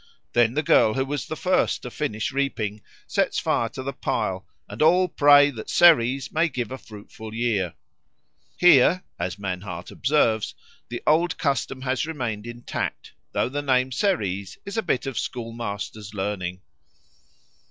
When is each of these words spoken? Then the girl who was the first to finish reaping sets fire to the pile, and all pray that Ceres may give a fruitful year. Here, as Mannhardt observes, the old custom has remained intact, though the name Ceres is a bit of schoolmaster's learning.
Then 0.33 0.55
the 0.55 0.63
girl 0.63 0.95
who 0.95 1.05
was 1.05 1.27
the 1.27 1.35
first 1.35 1.83
to 1.83 1.91
finish 1.91 2.31
reaping 2.31 2.81
sets 3.05 3.37
fire 3.37 3.69
to 3.69 3.83
the 3.83 3.93
pile, 3.93 4.47
and 4.67 4.81
all 4.81 5.07
pray 5.07 5.51
that 5.51 5.69
Ceres 5.69 6.31
may 6.31 6.49
give 6.49 6.71
a 6.71 6.77
fruitful 6.79 7.35
year. 7.35 7.75
Here, 8.57 9.03
as 9.19 9.37
Mannhardt 9.37 9.91
observes, 9.91 10.55
the 10.89 11.03
old 11.05 11.37
custom 11.37 11.81
has 11.83 12.07
remained 12.07 12.47
intact, 12.47 13.13
though 13.33 13.47
the 13.47 13.61
name 13.61 13.91
Ceres 13.91 14.57
is 14.65 14.75
a 14.75 14.81
bit 14.81 15.05
of 15.05 15.19
schoolmaster's 15.19 16.15
learning. 16.15 16.61